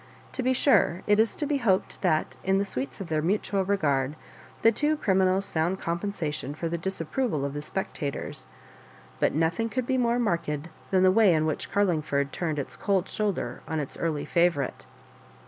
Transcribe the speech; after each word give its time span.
To 0.33 0.41
be 0.41 0.51
sure, 0.51 1.03
it 1.05 1.19
is 1.19 1.35
to 1.35 1.45
be 1.45 1.57
hoped 1.57 2.01
that, 2.01 2.35
in 2.43 2.57
the 2.57 2.65
sweets' 2.65 3.01
of 3.01 3.07
their 3.07 3.21
mutual 3.21 3.63
regard, 3.63 4.15
the 4.63 4.71
two 4.71 4.97
criminals 4.97 5.51
found 5.51 5.79
compensation 5.79 6.55
for 6.55 6.67
the 6.67 6.77
disapproval 6.79 7.45
of 7.45 7.53
the 7.53 7.59
specta 7.59 8.11
tors; 8.11 8.47
but 9.19 9.35
nothing 9.35 9.69
could 9.69 9.85
be 9.85 9.99
more 9.99 10.17
marked 10.17 10.49
than 10.89 11.03
the 11.03 11.11
way 11.11 11.35
in 11.35 11.45
which 11.45 11.71
Carlingford 11.71 12.31
turned 12.33 12.57
its 12.57 12.75
cold 12.75 13.09
shoulder 13.09 13.61
on 13.67 13.79
its 13.79 13.95
early 13.95 14.25
favourite. 14.25 14.87